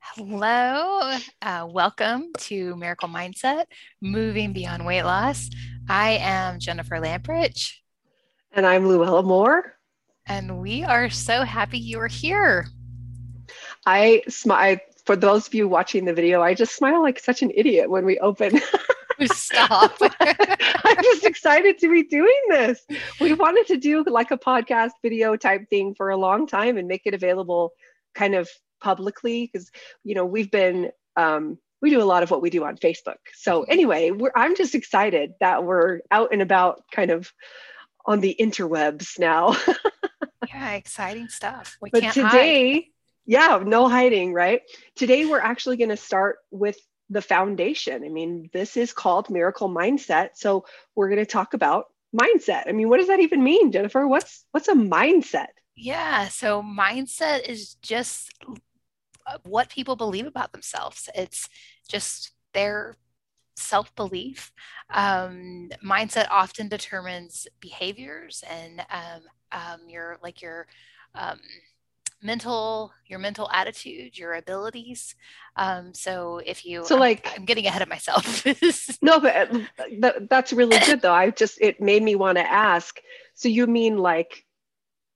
[0.00, 3.64] Hello, uh, welcome to Miracle Mindset
[4.00, 5.50] Moving Beyond Weight Loss.
[5.88, 7.74] I am Jennifer Lamprich.
[8.52, 9.74] And I'm Luella Moore.
[10.26, 12.66] And we are so happy you are here.
[13.84, 17.52] I smile for those of you watching the video, I just smile like such an
[17.54, 18.60] idiot when we open.
[19.32, 19.96] Stop.
[20.20, 22.84] I'm just excited to be doing this.
[23.20, 26.88] We wanted to do like a podcast video type thing for a long time and
[26.88, 27.72] make it available
[28.14, 28.48] kind of
[28.80, 29.70] publicly because,
[30.04, 33.16] you know, we've been, um, we do a lot of what we do on Facebook.
[33.34, 37.32] So anyway, I'm just excited that we're out and about kind of
[38.04, 39.56] on the interwebs now.
[40.48, 41.76] yeah, exciting stuff.
[41.80, 42.84] We but today, hide.
[43.24, 44.62] yeah, no hiding, right?
[44.94, 46.78] Today we're actually going to start with
[47.10, 48.04] the foundation.
[48.04, 50.30] I mean, this is called miracle mindset.
[50.34, 52.64] So we're going to talk about mindset.
[52.68, 54.06] I mean, what does that even mean, Jennifer?
[54.06, 55.48] What's what's a mindset?
[55.76, 58.32] Yeah, so mindset is just
[59.44, 61.08] what people believe about themselves.
[61.14, 61.48] It's
[61.88, 62.96] just their
[63.56, 64.52] self belief.
[64.90, 70.66] Um, mindset often determines behaviors and um, um, your like your
[71.14, 71.40] um,
[72.26, 75.14] mental your mental attitude your abilities
[75.56, 78.44] um so if you so like i'm, I'm getting ahead of myself
[79.02, 83.00] no but uh, that's really good though i just it made me want to ask
[83.34, 84.44] so you mean like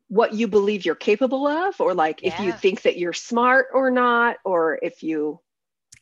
[0.08, 2.32] what you believe you're capable of or like yeah.
[2.32, 5.40] if you think that you're smart or not or if you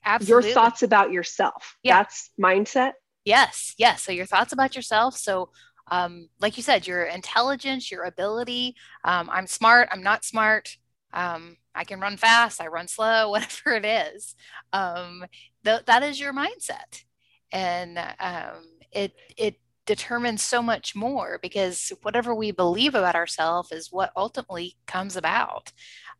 [0.04, 0.48] Absolutely.
[0.48, 1.98] your thoughts about yourself yeah.
[1.98, 2.92] that's mindset
[3.24, 5.50] yes yes so your thoughts about yourself so
[5.90, 8.76] um, like you said, your intelligence, your ability.
[9.04, 9.88] Um, I'm smart.
[9.90, 10.76] I'm not smart.
[11.12, 14.34] Um, I can run fast, I run slow, whatever it is.
[14.72, 15.24] Um,
[15.64, 17.04] th- that is your mindset.
[17.52, 19.56] And um, it, it
[19.88, 25.72] determines so much more because whatever we believe about ourselves is what ultimately comes about.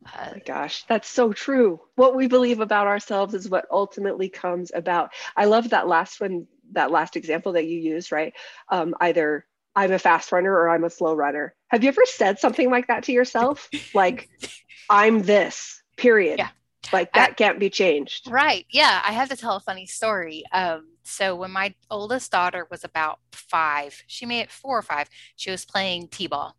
[0.07, 1.79] Uh, oh my gosh, that's so true.
[1.95, 5.11] What we believe about ourselves is what ultimately comes about.
[5.37, 8.33] I love that last one, that last example that you used, right?
[8.69, 9.45] Um, either
[9.75, 11.53] I'm a fast runner or I'm a slow runner.
[11.67, 13.69] Have you ever said something like that to yourself?
[13.93, 14.29] like,
[14.89, 16.39] I'm this, period.
[16.39, 16.49] Yeah.
[16.91, 18.29] Like that I, can't be changed.
[18.29, 18.65] Right.
[18.71, 19.01] Yeah.
[19.05, 20.43] I have to tell a funny story.
[20.51, 25.09] Um, so when my oldest daughter was about five, she made it four or five,
[25.35, 26.55] she was playing T-ball.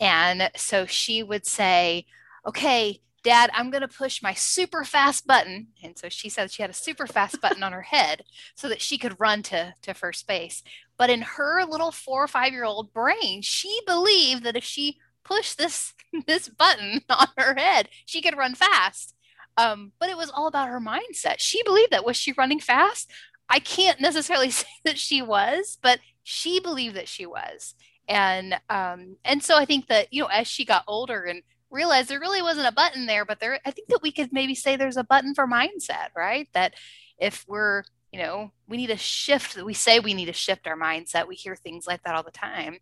[0.00, 2.06] And so she would say,
[2.46, 5.68] okay, Dad, I'm going to push my super fast button.
[5.82, 8.22] And so she said she had a super fast button on her head
[8.54, 10.62] so that she could run to, to first base.
[10.96, 14.98] But in her little four or five year old brain, she believed that if she
[15.24, 15.94] push this
[16.26, 19.14] this button on her head, she could run fast.
[19.56, 21.36] Um, but it was all about her mindset.
[21.38, 23.10] She believed that was she running fast?
[23.48, 27.74] I can't necessarily say that she was, but she believed that she was.
[28.08, 32.08] And um, and so I think that you know as she got older and realized
[32.08, 34.76] there really wasn't a button there, but there I think that we could maybe say
[34.76, 36.48] there's a button for mindset, right?
[36.54, 36.74] That
[37.18, 40.78] if we're you know we need a shift we say we need to shift our
[40.78, 42.78] mindset we hear things like that all the time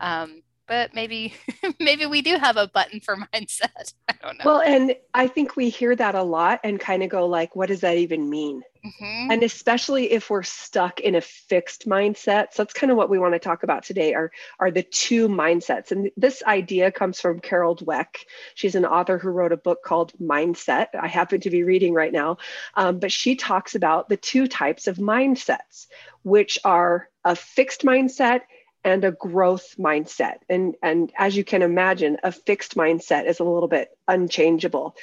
[0.00, 1.34] um, but maybe
[1.80, 3.94] maybe we do have a button for mindset.
[4.08, 4.44] I don't know.
[4.44, 7.68] Well and i think we hear that a lot and kind of go like what
[7.68, 8.62] does that even mean?
[8.78, 9.32] Mm-hmm.
[9.32, 13.18] and especially if we're stuck in a fixed mindset so that's kind of what we
[13.18, 14.30] want to talk about today are
[14.60, 15.92] are the two mindsets.
[15.92, 18.16] And this idea comes from carol dweck.
[18.54, 20.88] She's an author who wrote a book called mindset.
[20.98, 22.38] I happen to be reading right now.
[22.74, 25.86] Um, but she talks about the two types of mindsets
[26.22, 28.42] which are a fixed mindset
[28.84, 30.38] and a growth mindset.
[30.48, 34.96] And, and as you can imagine, a fixed mindset is a little bit unchangeable.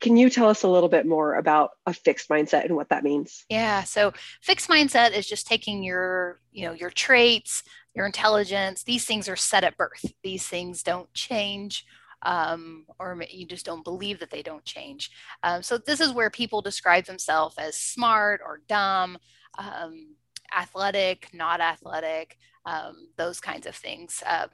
[0.00, 3.04] Can you tell us a little bit more about a fixed mindset and what that
[3.04, 3.44] means?
[3.48, 7.62] Yeah, so fixed mindset is just taking your, you know, your traits,
[7.94, 10.12] your intelligence, these things are set at birth.
[10.22, 11.84] These things don't change
[12.22, 15.10] um, or you just don't believe that they don't change.
[15.42, 19.18] Um, so this is where people describe themselves as smart or dumb,
[19.58, 20.14] um,
[20.56, 22.36] athletic, not athletic,
[22.66, 24.22] um, those kinds of things.
[24.26, 24.46] Uh,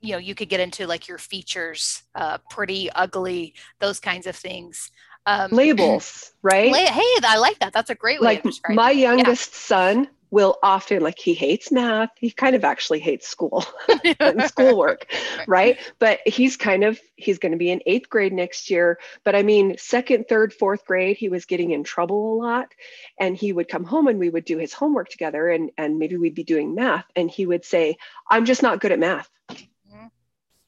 [0.00, 4.34] you know, you could get into like your features, uh, pretty, ugly, those kinds of
[4.34, 4.90] things.
[5.26, 6.74] Um, Labels, right?
[6.74, 7.72] hey, I like that.
[7.72, 8.40] That's a great way.
[8.44, 9.58] Like my youngest yeah.
[9.58, 12.10] son will often like he hates math.
[12.16, 13.64] He kind of actually hates school
[14.18, 15.06] and schoolwork
[15.46, 15.78] right?
[15.98, 18.98] But he's kind of he's going to be in eighth grade next year.
[19.24, 22.72] But i mean second third fourth grade he was getting in trouble a lot.
[23.20, 26.16] And he would come home and we would do his homework together and and maybe
[26.16, 27.04] we'd be doing math.
[27.14, 27.96] And he would say
[28.28, 29.28] i'm just not good at math.
[29.50, 30.06] Mm-hmm.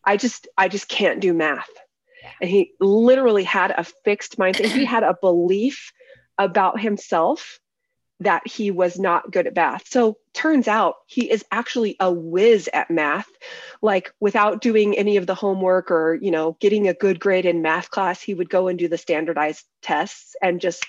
[0.04, 1.70] i just i just can't do math.
[2.40, 5.92] And he literally had a fixed mindset he had a belief
[6.38, 7.60] about himself
[8.24, 9.86] that he was not good at math.
[9.88, 13.28] So turns out he is actually a whiz at math.
[13.80, 17.62] Like without doing any of the homework or, you know, getting a good grade in
[17.62, 20.84] math class, he would go and do the standardized tests and just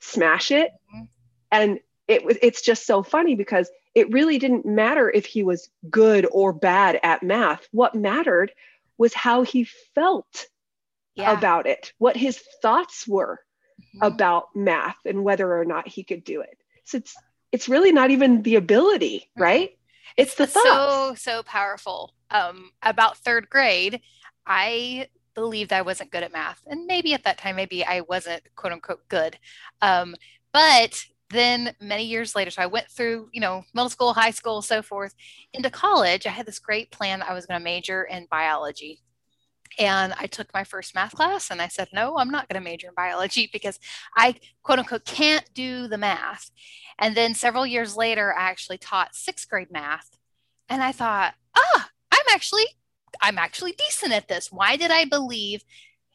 [0.00, 0.70] smash it.
[0.94, 1.04] Mm-hmm.
[1.52, 5.70] And it was it's just so funny because it really didn't matter if he was
[5.88, 7.66] good or bad at math.
[7.70, 8.52] What mattered
[8.98, 9.64] was how he
[9.94, 10.46] felt
[11.14, 11.36] yeah.
[11.36, 13.40] about it, what his thoughts were
[13.94, 14.04] mm-hmm.
[14.04, 16.58] about math and whether or not he could do it.
[16.84, 17.14] So it's
[17.52, 19.42] it's really not even the ability, mm-hmm.
[19.42, 19.78] right?
[20.16, 20.66] It's the thoughts.
[20.66, 22.14] So so powerful.
[22.30, 24.00] Um, about third grade,
[24.46, 28.42] I believed I wasn't good at math, and maybe at that time, maybe I wasn't
[28.56, 29.38] quote unquote good.
[29.80, 30.14] Um,
[30.52, 34.62] but then many years later, so I went through, you know, middle school, high school,
[34.62, 35.14] so forth.
[35.52, 37.22] Into college, I had this great plan.
[37.22, 39.00] I was going to major in biology.
[39.78, 42.64] And I took my first math class and I said, no, I'm not going to
[42.64, 43.78] major in biology because
[44.16, 46.50] I quote unquote can't do the math.
[46.98, 50.10] And then several years later, I actually taught sixth grade math.
[50.68, 52.64] And I thought, ah, I'm actually,
[53.20, 54.50] I'm actually decent at this.
[54.50, 55.62] Why did I believe?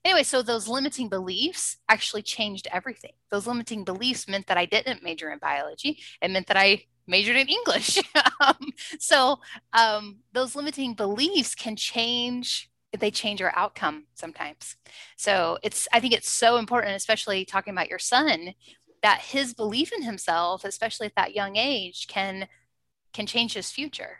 [0.05, 3.11] Anyway, so those limiting beliefs actually changed everything.
[3.29, 5.99] Those limiting beliefs meant that I didn't major in biology.
[6.21, 7.99] It meant that I majored in English.
[8.39, 9.39] um, so
[9.73, 14.75] um, those limiting beliefs can change they change your outcome sometimes.
[15.15, 18.53] So it's I think it's so important, especially talking about your son,
[19.03, 22.47] that his belief in himself, especially at that young age, can
[23.13, 24.17] can change his future.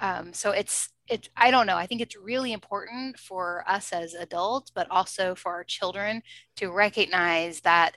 [0.00, 1.76] Um, so it's it I don't know.
[1.76, 6.22] I think it's really important for us as adults, but also for our children
[6.56, 7.96] to recognize that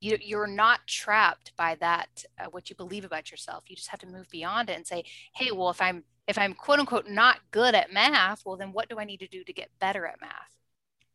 [0.00, 4.00] you, you're not trapped by that uh, what you believe about yourself you just have
[4.00, 5.04] to move beyond it and say
[5.34, 8.88] hey well if i'm if i'm quote unquote not good at math well then what
[8.88, 10.54] do i need to do to get better at math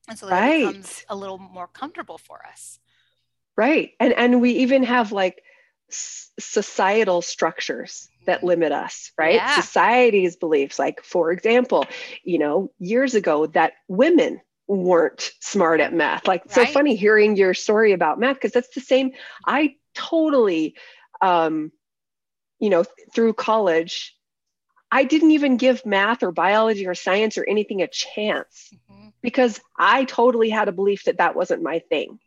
[0.10, 0.68] and so that right.
[0.68, 2.80] becomes a little more comfortable for us
[3.56, 5.42] right and and we even have like
[5.90, 8.48] societal structures that mm-hmm.
[8.48, 9.56] limit us right yeah.
[9.56, 11.86] society's beliefs like for example
[12.24, 16.28] you know years ago that women weren't smart at math.
[16.28, 16.52] Like, right.
[16.54, 19.12] so funny hearing your story about math because that's the same.
[19.46, 20.76] I totally,
[21.22, 21.72] um,
[22.60, 24.16] you know, through college,
[24.94, 29.08] I didn't even give math or biology or science or anything a chance mm-hmm.
[29.24, 32.20] because I totally had a belief that that wasn't my thing.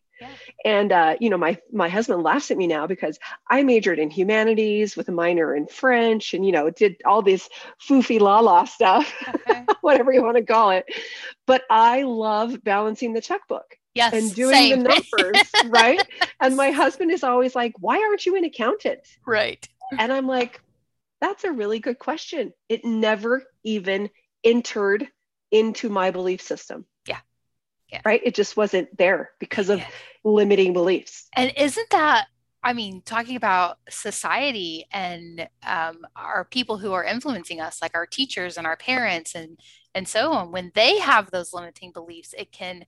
[0.64, 4.10] And uh, you know, my my husband laughs at me now because I majored in
[4.10, 7.48] humanities with a minor in French, and you know, did all this
[7.86, 9.64] foofy la la stuff, okay.
[9.82, 10.86] whatever you want to call it.
[11.46, 13.76] But I love balancing the checkbook.
[13.94, 14.82] Yes, and doing same.
[14.82, 14.88] the
[15.22, 16.02] numbers, right?
[16.40, 19.68] And my husband is always like, "Why aren't you an accountant?" Right.
[19.98, 20.60] And I'm like,
[21.28, 22.52] "That's a really good question.
[22.68, 24.10] It never even
[24.44, 25.08] entered
[25.50, 26.86] into my belief system."
[27.90, 28.00] yeah.
[28.04, 28.20] right?
[28.24, 29.88] It just wasn't there because of yeah.
[30.24, 31.28] limiting beliefs.
[31.34, 32.26] And isn't that,
[32.62, 38.06] I mean, talking about society and um, our people who are influencing us, like our
[38.06, 39.58] teachers and our parents and
[39.94, 42.84] and so on, when they have those limiting beliefs, it can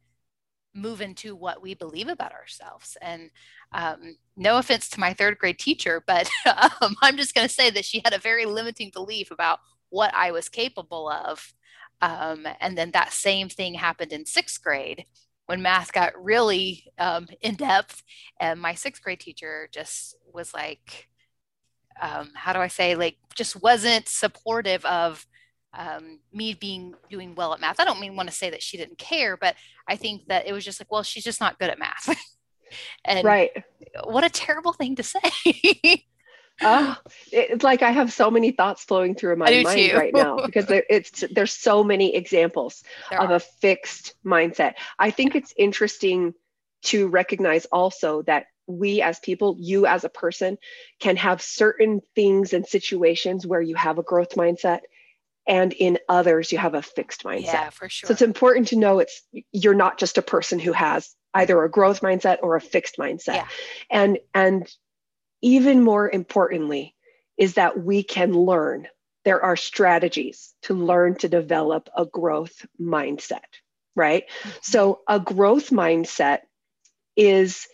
[0.74, 2.98] move into what we believe about ourselves.
[3.00, 3.30] And
[3.72, 6.28] um, no offense to my third grade teacher, but
[6.80, 9.60] um, I'm just going to say that she had a very limiting belief about
[9.90, 11.52] what I was capable of
[12.00, 15.04] um, and then that same thing happened in sixth grade
[15.46, 18.02] when math got really um, in depth.
[18.40, 21.08] And my sixth grade teacher just was like,
[22.00, 25.26] um, how do I say, like, just wasn't supportive of
[25.74, 27.80] um, me being doing well at math.
[27.80, 29.56] I don't mean want to say that she didn't care, but
[29.88, 32.16] I think that it was just like, well, she's just not good at math.
[33.04, 33.50] and right.
[34.04, 36.04] What a terrible thing to say.
[36.62, 36.96] oh,
[37.32, 39.96] it's like I have so many thoughts flowing through my mind too.
[39.96, 43.34] right now because there, it's there's so many examples there of are.
[43.34, 44.74] a fixed mindset.
[44.98, 46.34] I think it's interesting
[46.84, 50.58] to recognize also that we as people, you as a person,
[51.00, 54.80] can have certain things and situations where you have a growth mindset
[55.48, 57.44] and in others you have a fixed mindset.
[57.44, 58.06] Yeah, for sure.
[58.06, 61.70] So it's important to know it's you're not just a person who has either a
[61.70, 63.34] growth mindset or a fixed mindset.
[63.34, 63.48] Yeah.
[63.90, 64.70] And and
[65.40, 66.94] even more importantly,
[67.36, 68.88] is that we can learn.
[69.24, 73.40] There are strategies to learn to develop a growth mindset,
[73.94, 74.24] right?
[74.28, 74.50] Mm-hmm.
[74.62, 76.40] So, a growth mindset
[77.16, 77.66] is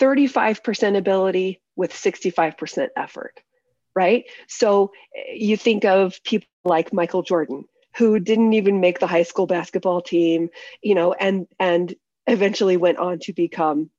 [0.00, 3.40] 35% ability with 65% effort,
[3.98, 4.24] right?
[4.46, 4.92] So,
[5.34, 7.64] you think of people like Michael Jordan,
[7.96, 10.50] who didn't even make the high school basketball team,
[10.82, 11.94] you know, and and
[12.28, 13.90] eventually went on to become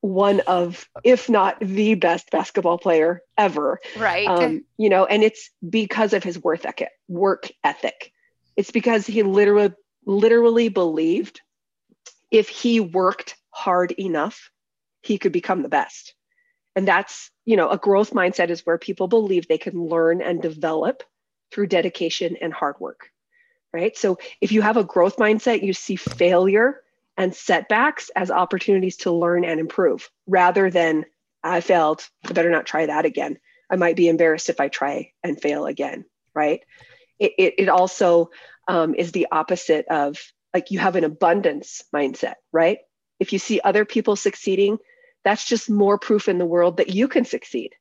[0.00, 3.78] one of, if not the best basketball player ever.
[3.96, 4.26] Right.
[4.26, 8.12] Um, you know, and it's because of his work ethic, work ethic.
[8.56, 9.74] It's because he literally,
[10.04, 11.40] literally believed
[12.32, 14.50] if he worked hard enough,
[15.02, 16.14] he could become the best.
[16.74, 20.40] And that's, you know, a growth mindset is where people believe they can learn and
[20.40, 21.02] develop
[21.52, 23.10] through dedication and hard work,
[23.72, 23.96] right?
[23.96, 26.80] So if you have a growth mindset, you see failure
[27.16, 31.04] and setbacks as opportunities to learn and improve rather than
[31.44, 33.38] I failed, I better not try that again.
[33.70, 36.60] I might be embarrassed if I try and fail again, right?
[37.18, 38.30] It, it, it also
[38.68, 40.18] um, is the opposite of
[40.54, 42.78] like you have an abundance mindset, right?
[43.18, 44.78] If you see other people succeeding,
[45.24, 47.74] that's just more proof in the world that you can succeed.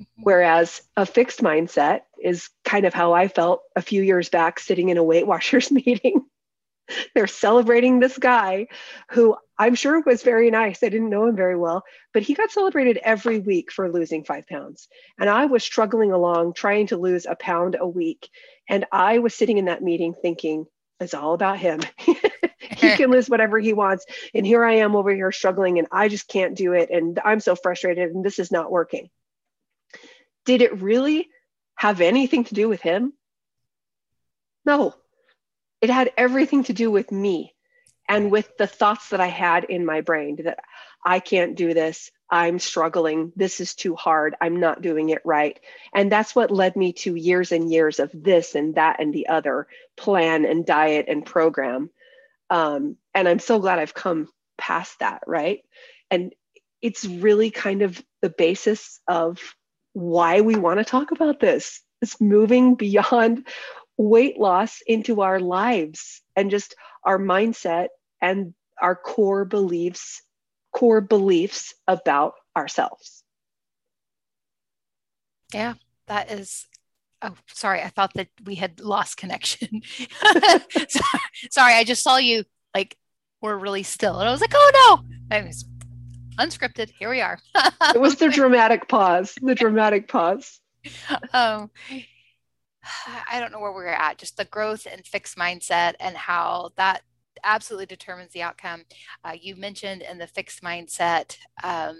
[0.00, 0.22] Mm-hmm.
[0.22, 4.88] Whereas a fixed mindset is kind of how I felt a few years back sitting
[4.88, 6.24] in a Weight Watchers meeting.
[7.14, 8.66] They're celebrating this guy
[9.10, 10.82] who I'm sure was very nice.
[10.82, 14.46] I didn't know him very well, but he got celebrated every week for losing five
[14.46, 14.88] pounds.
[15.18, 18.28] And I was struggling along trying to lose a pound a week.
[18.68, 20.66] And I was sitting in that meeting thinking,
[21.00, 21.80] it's all about him.
[22.90, 24.06] he can lose whatever he wants.
[24.34, 26.90] And here I am over here struggling and I just can't do it.
[26.90, 29.10] And I'm so frustrated and this is not working.
[30.44, 31.28] Did it really
[31.76, 33.12] have anything to do with him?
[34.64, 34.94] No,
[35.80, 37.54] it had everything to do with me
[38.08, 40.60] and with the thoughts that I had in my brain that
[41.04, 42.10] I can't do this.
[42.30, 43.32] I'm struggling.
[43.36, 44.34] This is too hard.
[44.40, 45.60] I'm not doing it right.
[45.94, 49.28] And that's what led me to years and years of this and that and the
[49.28, 51.90] other plan and diet and program.
[52.50, 55.22] Um, and I'm so glad I've come past that.
[55.26, 55.60] Right.
[56.10, 56.32] And
[56.82, 59.40] it's really kind of the basis of
[59.92, 61.80] why we want to talk about this.
[62.02, 63.46] It's moving beyond
[63.96, 66.74] weight loss into our lives and just
[67.04, 67.88] our mindset
[68.20, 70.20] and our core beliefs
[70.74, 73.22] core beliefs about ourselves.
[75.52, 75.74] Yeah,
[76.08, 76.66] that is.
[77.24, 77.80] Oh, sorry.
[77.80, 79.80] I thought that we had lost connection.
[81.50, 82.98] sorry, I just saw you like
[83.40, 85.36] we're really still, and I was like, oh no!
[85.36, 85.64] I was
[86.38, 86.90] unscripted.
[86.90, 87.38] Here we are.
[87.94, 89.34] it was the dramatic pause.
[89.40, 90.60] The dramatic pause.
[91.32, 91.70] Um,
[93.30, 94.18] I don't know where we're at.
[94.18, 97.02] Just the growth and fixed mindset, and how that
[97.42, 98.84] absolutely determines the outcome.
[99.24, 101.96] Uh, you mentioned in the fixed mindset um,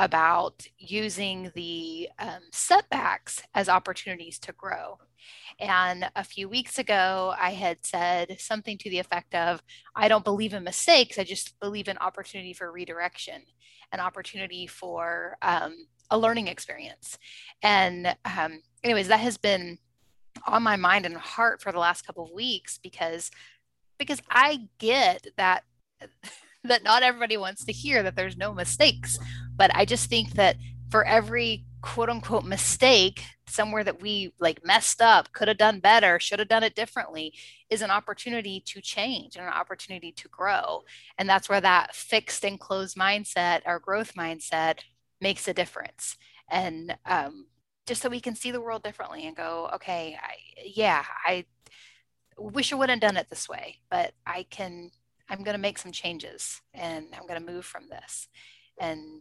[0.00, 4.98] about using the um, setbacks as opportunities to grow.
[5.58, 9.62] And a few weeks ago, I had said something to the effect of
[9.94, 13.42] I don't believe in mistakes, I just believe in opportunity for redirection,
[13.92, 17.18] an opportunity for um, a learning experience.
[17.62, 19.76] And, um, anyways, that has been
[20.46, 23.30] on my mind and heart for the last couple of weeks because
[23.98, 25.64] because I get that
[26.64, 29.18] that not everybody wants to hear that there's no mistakes.
[29.60, 30.56] But I just think that
[30.88, 36.18] for every quote unquote mistake, somewhere that we like messed up, could have done better,
[36.18, 37.34] should have done it differently,
[37.68, 40.84] is an opportunity to change and an opportunity to grow.
[41.18, 44.78] And that's where that fixed and closed mindset or growth mindset
[45.20, 46.16] makes a difference.
[46.50, 47.48] And um,
[47.86, 51.44] just so we can see the world differently and go, okay, I, yeah, I
[52.38, 54.90] wish I would have done it this way, but I can,
[55.28, 58.26] I'm going to make some changes and I'm going to move from this.
[58.80, 59.20] And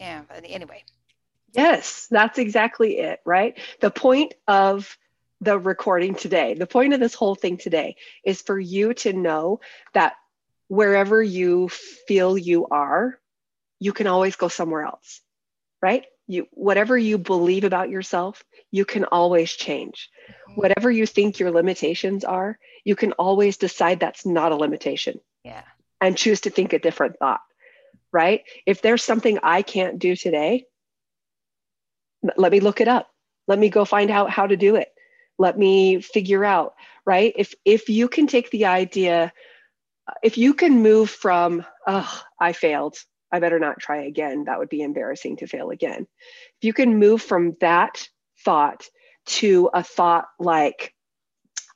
[0.00, 0.82] yeah, anyway.
[1.52, 3.58] Yes, that's exactly it, right?
[3.80, 4.96] The point of
[5.40, 9.60] the recording today, the point of this whole thing today is for you to know
[9.94, 10.14] that
[10.68, 13.18] wherever you feel you are,
[13.78, 15.20] you can always go somewhere else,
[15.82, 16.04] right?
[16.26, 20.10] You, whatever you believe about yourself, you can always change.
[20.28, 20.60] Mm-hmm.
[20.60, 25.20] Whatever you think your limitations are, you can always decide that's not a limitation.
[25.42, 25.62] Yeah.
[26.00, 27.40] And choose to think a different thought,
[28.12, 28.42] right?
[28.66, 30.64] If there's something I can't do today,
[32.36, 33.08] let me look it up.
[33.48, 34.88] Let me go find out how to do it.
[35.38, 36.74] Let me figure out,
[37.06, 37.32] right?
[37.36, 39.32] If if you can take the idea
[40.22, 42.96] if you can move from oh, I failed,
[43.32, 44.44] I better not try again.
[44.44, 46.06] That would be embarrassing to fail again.
[46.60, 48.08] If you can move from that
[48.44, 48.88] thought
[49.26, 50.94] to a thought like,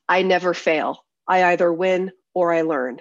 [0.09, 1.05] I never fail.
[1.27, 3.01] I either win or I learn.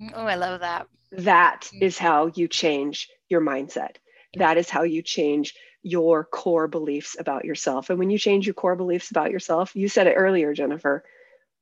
[0.00, 0.14] Mm-hmm.
[0.14, 0.86] Oh, I love that.
[1.18, 2.04] That mm-hmm.
[2.04, 3.96] how you change your mindset.
[4.36, 7.90] That is how you change your core beliefs about yourself.
[7.90, 11.04] And when you change your core beliefs about yourself, you said it earlier, Jennifer,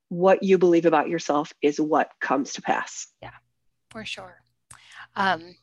[0.08, 3.08] what you believe about yourself is what comes to pass.
[3.20, 3.30] Yeah,
[3.90, 4.42] for sure.
[5.16, 5.56] Um,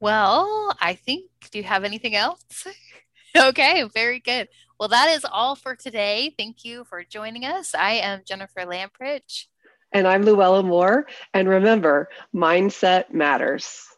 [0.00, 2.66] well, I think, do you have anything else?
[3.36, 4.48] okay, very good.
[4.78, 6.34] Well, that is all for today.
[6.36, 7.74] Thank you for joining us.
[7.74, 9.46] I am Jennifer Lamprich.
[9.92, 11.06] And I'm Luella Moore.
[11.34, 13.89] And remember, mindset matters.